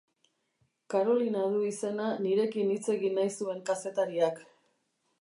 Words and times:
Karolina 0.93 1.43
du 1.57 1.61
izena 1.67 2.09
nirekin 2.23 2.75
hitz 2.77 2.81
egin 2.97 3.17
nahi 3.23 3.37
zuen 3.39 3.65
kazetariak. 3.71 4.45